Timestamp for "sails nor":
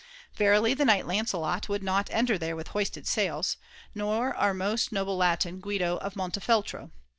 3.05-4.33